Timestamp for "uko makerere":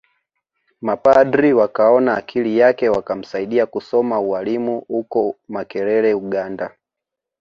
4.89-6.13